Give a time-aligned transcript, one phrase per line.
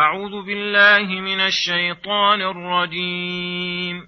[0.00, 4.06] أعوذ بالله من الشيطان الرجيم.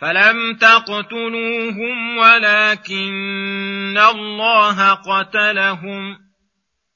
[0.00, 6.18] فلم تقتلوهم ولكن الله قتلهم.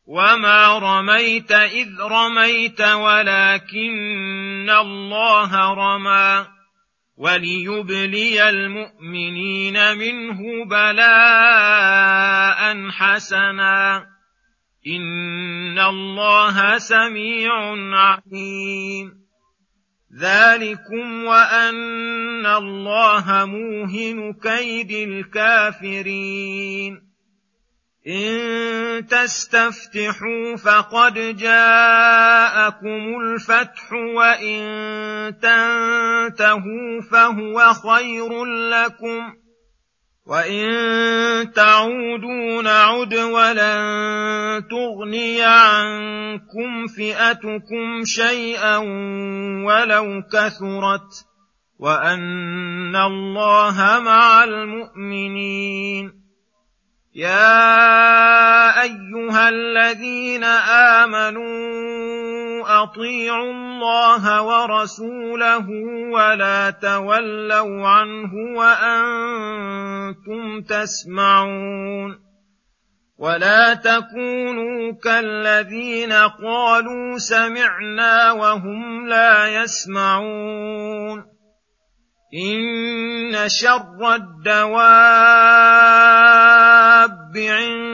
[0.06, 6.46] وما رميت إذ رميت ولكن الله رمى.
[7.16, 11.30] وليبلي المؤمنين منه بلاء
[12.90, 14.13] حسنا.
[14.86, 17.52] ان الله سميع
[17.96, 19.24] عليم
[20.20, 26.64] ذلكم وان الله موهن كيد الكافرين
[28.06, 34.60] ان تستفتحوا فقد جاءكم الفتح وان
[35.42, 39.43] تنتهوا فهو خير لكم
[40.26, 48.76] وان تعودوا نعد ولن تغني عنكم فئتكم شيئا
[49.66, 51.26] ولو كثرت
[51.78, 56.24] وان الله مع المؤمنين
[57.14, 60.44] يا ايها الذين
[61.04, 62.33] امنوا
[62.82, 65.66] اطيعوا الله ورسوله
[66.12, 72.24] ولا تولوا عنه وأنتم تسمعون
[73.18, 81.24] ولا تكونوا كالذين قالوا سمعنا وهم لا يسمعون
[82.34, 84.84] ان شر الدواب
[87.36, 87.93] عند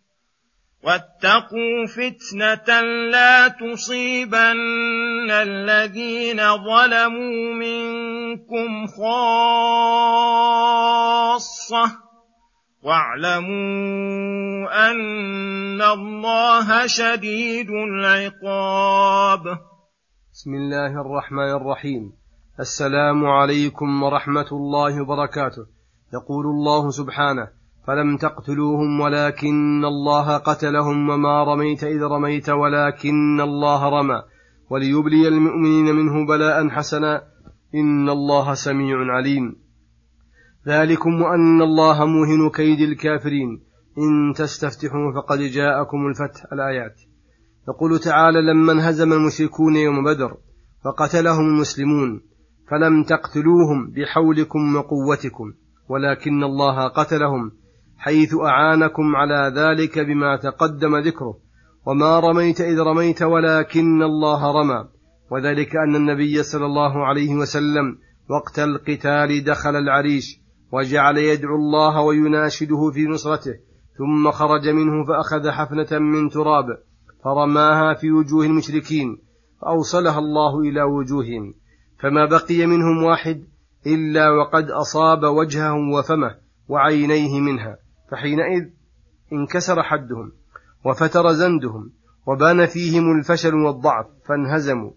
[0.83, 2.81] واتقوا فتنة
[3.11, 9.51] لا تصيبن الذين ظلموا منكم خاصة.
[12.83, 13.51] واعلموا
[14.91, 19.43] أن الله شديد العقاب.
[20.33, 22.13] بسم الله الرحمن الرحيم.
[22.59, 25.65] السلام عليكم ورحمة الله وبركاته.
[26.13, 34.21] يقول الله سبحانه فلم تقتلوهم ولكن الله قتلهم وما رميت إذ رميت ولكن الله رمى
[34.69, 37.23] وليبلي المؤمنين منه بلاء حسنا
[37.75, 39.55] إن الله سميع عليم.
[40.67, 43.61] ذلكم وأن الله موهن كيد الكافرين.
[43.97, 47.01] إن تستفتحوا فقد جاءكم الفتح الآيات.
[47.69, 50.37] يقول تعالى لما انهزم المشركون يوم بدر
[50.83, 52.21] فقتلهم المسلمون.
[52.71, 55.53] فلم تقتلوهم بحولكم وقوتكم
[55.89, 57.51] ولكن الله قتلهم
[58.01, 61.37] حيث أعانكم على ذلك بما تقدم ذكره.
[61.85, 64.87] وما رميت إذ رميت ولكن الله رمى.
[65.31, 67.97] وذلك أن النبي صلى الله عليه وسلم
[68.29, 70.41] وقت القتال دخل العريش
[70.71, 73.53] وجعل يدعو الله ويناشده في نصرته
[73.97, 76.65] ثم خرج منه فأخذ حفنة من تراب
[77.23, 79.17] فرماها في وجوه المشركين
[79.61, 81.53] فأوصلها الله إلى وجوههم.
[81.99, 83.43] فما بقي منهم واحد
[83.87, 86.35] إلا وقد أصاب وجهه وفمه
[86.67, 87.80] وعينيه منها.
[88.11, 88.69] فحينئذ
[89.33, 90.31] انكسر حدهم
[90.85, 91.91] وفتر زندهم
[92.27, 94.91] وبان فيهم الفشل والضعف فانهزموا.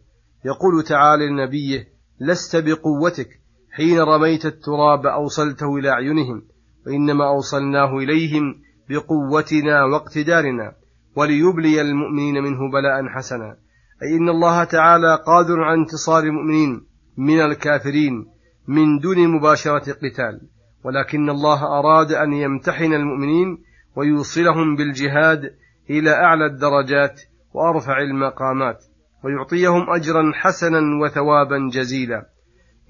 [0.44, 1.88] يقول تعالى لنبيه
[2.20, 3.28] لست بقوتك
[3.72, 6.42] حين رميت التراب أوصلته إلى أعينهم
[6.86, 8.54] وإنما أوصلناه إليهم
[8.88, 10.72] بقوتنا واقتدارنا
[11.16, 13.56] وليبلي المؤمنين منه بلاء حسنا.
[14.02, 16.86] أي إن الله تعالى قادر على انتصار المؤمنين
[17.16, 18.26] من الكافرين
[18.68, 20.40] من دون مباشرة قتال.
[20.84, 23.58] ولكن الله أراد أن يمتحن المؤمنين
[23.96, 25.54] ويوصلهم بالجهاد
[25.90, 27.20] إلى أعلى الدرجات
[27.52, 28.84] وأرفع المقامات
[29.24, 32.26] ويعطيهم أجرا حسنا وثوابا جزيلا.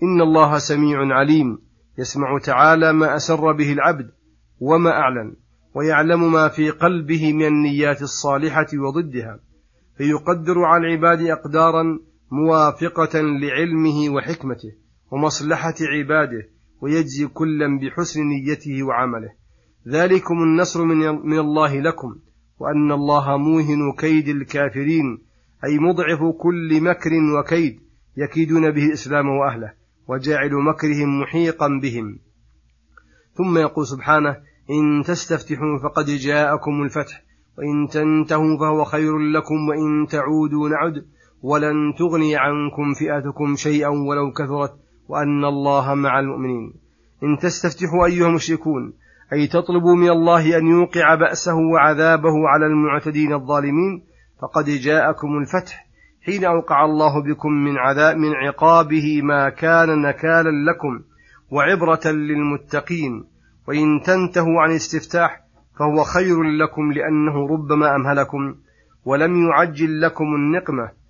[0.02, 1.58] إن الله سميع عليم
[1.98, 4.10] يسمع تعالى ما أسر به العبد
[4.60, 5.36] وما أعلن
[5.74, 9.40] ويعلم ما في قلبه من النيات الصالحة وضدها
[9.98, 11.98] فيقدر على العباد أقدارا
[12.30, 14.72] موافقة لعلمه وحكمته
[15.10, 19.30] ومصلحة عباده ويجزي كلا بحسن نيته وعمله.
[19.88, 22.16] ذلكم النصر من, الله لكم
[22.58, 25.18] وأن الله موهن كيد الكافرين
[25.64, 27.80] أي مضعف كل مكر وكيد
[28.16, 29.72] يكيدون به الإسلام وأهله
[30.08, 32.18] وجاعل مكرهم محيقا بهم.
[33.34, 34.36] ثم يقول سبحانه
[34.70, 37.22] إن تستفتحوا فقد جاءكم الفتح
[37.58, 41.06] وإن تنتهوا فهو خير لكم وإن تعودوا نعد
[41.42, 44.83] ولن تغني عنكم فئتكم شيئا ولو كثرت.
[45.08, 46.72] وأن الله مع المؤمنين.
[47.22, 48.92] إن تستفتحوا أيها المشركون
[49.32, 54.02] أي تطلبوا من الله أن يوقع بأسه وعذابه على المعتدين الظالمين
[54.42, 55.86] فقد جاءكم الفتح
[56.26, 61.00] حين أوقع الله بكم من عذاب من عقابه ما كان نكالا لكم
[61.50, 63.24] وعبرة للمتقين.
[63.68, 65.40] وإن تنتهوا عن الاستفتاح
[65.78, 68.54] فهو خير لكم لأنه ربما أمهلكم
[69.04, 71.03] ولم يعجل لكم النقمة.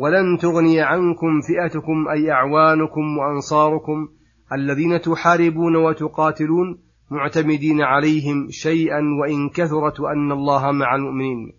[0.00, 4.08] ولن تغني عنكم فئتكم أي أعوانكم وأنصاركم
[4.52, 6.78] الذين تحاربون وتقاتلون
[7.10, 11.52] معتمدين عليهم شيئا وإن كثرت أن الله مع المؤمنين.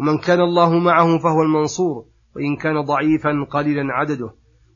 [0.00, 2.04] ومن كان الله معه فهو المنصور
[2.36, 4.30] وإن كان ضعيفا قليلا عدده.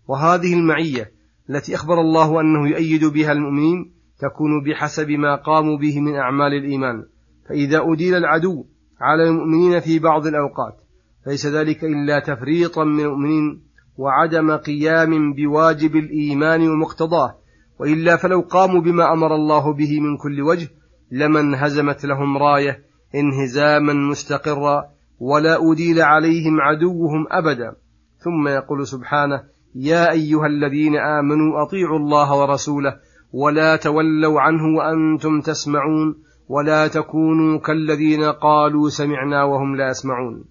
[0.08, 1.12] وهذه المعية
[1.50, 7.04] التي أخبر الله أنه يؤيد بها المؤمنين تكون بحسب ما قاموا به من أعمال الإيمان.
[7.48, 8.64] فإذا أديل العدو
[9.00, 10.81] على المؤمنين في بعض الأوقات
[11.26, 13.62] ليس ذلك إلا تفريطا من المؤمنين
[13.96, 17.34] وعدم قيام بواجب الإيمان ومقتضاه
[17.80, 20.68] وإلا فلو قاموا بما أمر الله به من كل وجه
[21.10, 22.84] لما انهزمت لهم راية
[23.14, 24.84] انهزاما مستقرا
[25.20, 27.76] ولا أديل عليهم عدوهم أبدا.
[28.18, 29.42] ثم يقول سبحانه
[29.74, 32.96] يا أيها الذين آمنوا أطيعوا الله ورسوله
[33.32, 36.14] ولا تولوا عنه وأنتم تسمعون
[36.48, 40.44] ولا تكونوا كالذين قالوا سمعنا وهم لا يسمعون.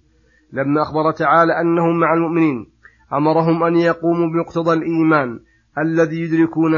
[0.52, 2.66] لما أخبر تعالى أنهم مع المؤمنين
[3.12, 5.40] أمرهم أن يقوموا بمقتضى الإيمان
[5.78, 6.72] الذي يدركون,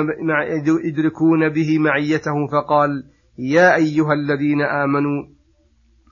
[0.84, 3.04] يدركون به معيته فقال
[3.38, 5.24] يا أيها الذين آمنوا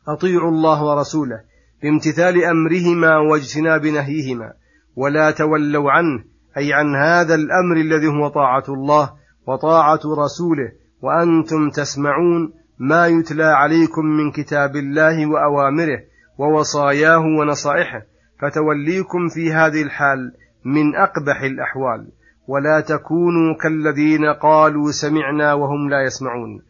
[0.08, 1.40] أطيعوا الله ورسوله
[1.82, 4.52] بامتثال أمرهما واجتناب نهيهما
[4.96, 6.24] ولا تولوا عنه
[6.56, 9.12] أي عن هذا الأمر الذي هو طاعة الله
[9.46, 10.72] وطاعة رسوله
[11.02, 15.98] وأنتم تسمعون ما يتلى عليكم من كتاب الله وأوامره
[16.42, 18.02] ووصاياه ونصائحه.
[18.40, 20.32] فتوليكم في هذه الحال
[20.64, 22.08] من أقبح الأحوال.
[22.48, 26.62] ولا تكونوا كالذين قالوا سمعنا وهم لا يسمعون.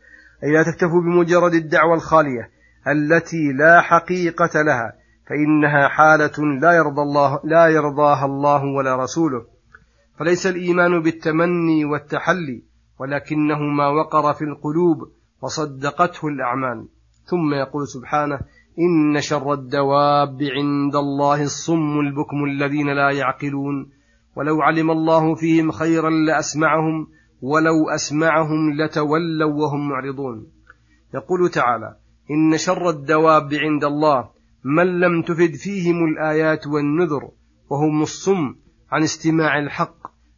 [0.45, 2.51] أي لا تكتفوا بمجرد الدعوة الخالية
[2.89, 4.93] التي لا حقيقة لها
[5.27, 9.45] فإنها حالة لا يرضى الله لا يرضاها الله ولا رسوله.
[10.19, 12.63] فليس الإيمان بالتمني والتحلي
[12.99, 14.99] ولكنه ما وقر في القلوب
[15.43, 16.89] وصدقته الأعمال.
[17.25, 18.41] ثم يقول سبحانه
[18.79, 23.91] إن شر الدواب عند الله الصم البكم الذين لا يعقلون.
[24.37, 27.07] ولو علم الله فيهم خيرا لأسمعهم
[27.43, 30.47] ولو أسمعهم لتولوا وهم معرضون.
[31.15, 31.97] يقول تعالى
[32.31, 34.29] إن شر الدواب عند الله
[34.65, 37.31] من لم تفد فيهم الآيات والنذر
[37.71, 38.55] وهم الصم
[38.93, 39.97] عن استماع الحق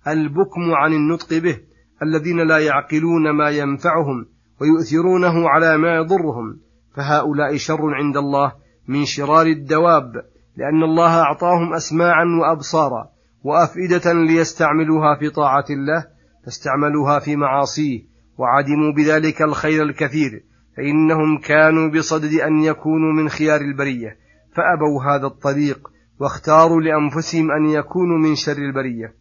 [0.09, 1.61] البكم عن النطق به
[2.03, 4.27] الذين لا يعقلون ما ينفعهم
[4.61, 6.61] ويؤثرونه على ما يضرهم.
[6.97, 8.53] فهؤلاء شر عند الله
[8.89, 10.13] من شرار الدواب
[10.57, 13.09] لأن الله أعطاهم أسماعا وأبصارا
[13.43, 16.07] وأفئدة ليستعملوها في طاعة الله
[16.45, 18.03] فاستعملوها في معاصيه
[18.39, 20.45] وعدموا بذلك الخير الكثير
[20.77, 24.17] فإنهم كانوا بصدد أن يكونوا من خيار البرية
[24.55, 25.89] فأبوا هذا الطريق
[26.21, 29.15] واختاروا لأنفسهم أن يكونوا من شر البرية.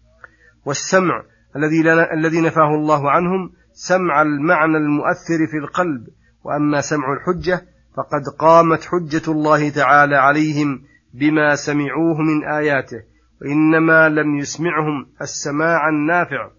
[0.66, 1.24] والسمع
[1.56, 6.08] الذي الذي نفاه الله عنهم سمع المعنى المؤثر في القلب
[6.44, 7.66] وأما سمع الحجة
[7.98, 10.82] فقد قامت حجة الله تعالى عليهم
[11.14, 13.02] بما سمعوه من آياته
[13.42, 16.50] وإنما لم يسمعهم السماع النافع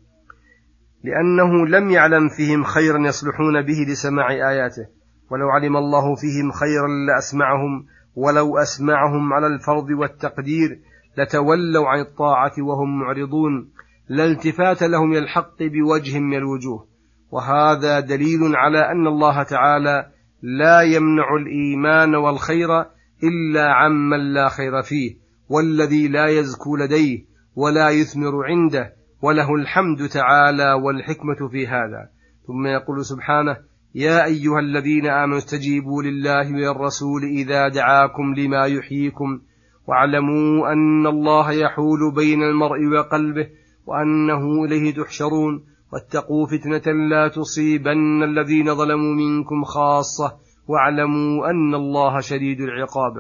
[1.05, 4.87] لأنه لم يعلم فيهم خيرا يصلحون به لسماع آياته.
[5.31, 10.81] ولو علم الله فيهم خيرا لأسمعهم ولو أسمعهم على الفرض والتقدير
[11.19, 13.71] لتولوا عن الطاعة وهم معرضون
[14.09, 16.87] لا التفات لهم إلى الحق بوجه من الوجوه.
[17.31, 20.07] وهذا دليل على أن الله تعالى
[20.43, 22.81] لا يمنع الإيمان والخير
[23.23, 25.17] إلا عمن لا خير فيه
[25.49, 27.25] والذي لا يزكو لديه
[27.57, 32.09] ولا يثمر عنده وله الحمد تعالى والحكمة في هذا.
[32.47, 33.57] ثم يقول سبحانه
[33.95, 39.41] يا أيها الذين آمنوا استجيبوا لله وللرسول إذا دعاكم لما يحييكم
[39.87, 43.49] واعلموا أن الله يحول بين المرء وقلبه
[43.87, 45.65] وأنه إليه تحشرون.
[45.95, 50.37] واتقوا فتنة لا تصيبن الذين ظلموا منكم خاصة
[50.67, 53.13] واعلموا أن الله شديد العقاب.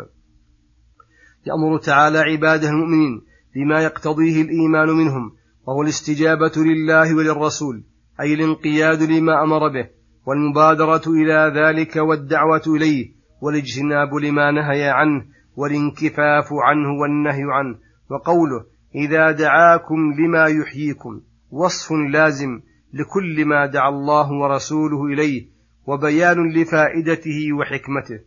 [1.46, 3.22] يأمر تعالى عباده المؤمنين
[3.54, 5.32] بما يقتضيه الإيمان منهم
[5.66, 7.84] وهو الاستجابة لله وللرسول
[8.20, 9.88] أي الانقياد لما أمر به
[10.26, 13.12] والمبادرة إلى ذلك والدعوة إليه
[13.42, 15.24] والاجتناب لما نهي عنه
[15.56, 17.78] والانكفاف عنه والنهي عنه
[18.10, 18.64] وقوله
[18.94, 21.20] إذا دعاكم لما يحييكم.
[21.54, 22.60] وصف لازم
[22.94, 25.48] لكل ما دعا الله ورسوله إليه
[25.86, 28.20] وبيان لفائدته وحكمته.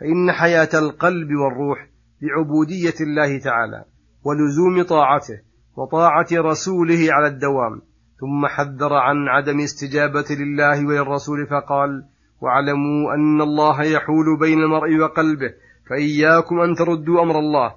[0.00, 1.88] فإن حياة القلب والروح
[2.22, 3.84] بعبوديه الله تعالى
[4.24, 5.40] ولزوم طاعته
[5.76, 7.82] وطاعة رسوله على الدوام.
[8.20, 12.04] ثم حذر عن عدم استجابة لله وللرسول فقال
[12.40, 15.54] واعلموا أن الله يحول بين المرء وقلبه
[15.90, 17.74] فإياكم أن تردوا أمر الله.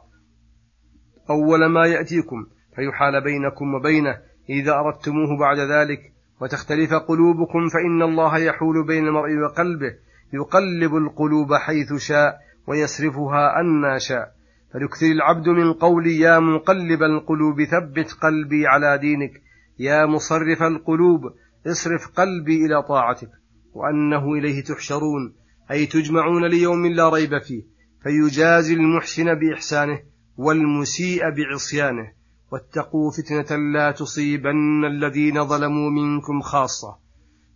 [1.29, 4.17] أول ما يأتيكم فيحال بينكم وبينه
[4.49, 9.95] إذا أردتموه بعد ذلك وتختلف قلوبكم فإن الله يحول بين المرء وقلبه
[10.33, 14.31] يقلب القلوب حيث شاء ويصرفها أنا شاء.
[14.73, 19.31] فليكثر العبد من قول يا مقلب القلوب ثبت قلبي على دينك
[19.79, 21.21] يا مصرف القلوب
[21.67, 23.29] اصرف قلبي إلى طاعتك.
[23.73, 25.35] وأنه إليه تحشرون
[25.71, 27.63] أي تجمعون ليوم لا ريب فيه.
[28.03, 29.99] فيجازي المحسن بإحسانه
[30.37, 32.16] والمسيء بعصيانه.
[32.51, 36.97] واتقوا فتنة لا تصيبن الذين ظلموا منكم خاصة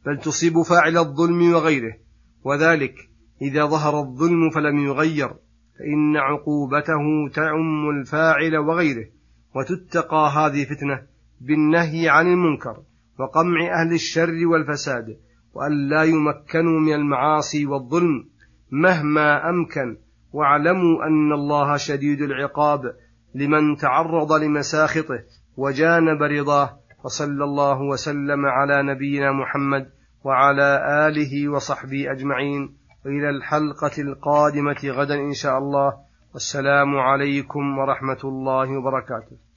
[0.05, 1.93] بل تصيب فاعل الظلم وغيره.
[2.43, 2.95] وذلك
[3.41, 5.29] إذا ظهر الظلم فلم يغير
[5.79, 9.05] فإن عقوبته تعم الفاعل وغيره.
[9.55, 11.01] وتتقى هذه فتنة
[11.41, 12.77] بالنهي عن المنكر
[13.19, 15.17] وقمع أهل الشر والفساد
[15.53, 18.25] وأن لا يمكنوا من المعاصي والظلم
[18.71, 19.97] مهما أمكن.
[20.33, 22.95] واعلموا أن الله شديد العقاب
[23.35, 25.19] لمن تعرض لمساخطه
[25.57, 29.89] وجانب رضاه وصلى الله وسلم على نبينا محمد
[30.23, 30.69] وعلى
[31.07, 32.77] آله وصحبه أجمعين.
[33.05, 35.93] وإلى الحلقة القادمة غدا إن شاء الله.
[36.33, 39.50] والسلام عليكم ورحمة الله وبركاته.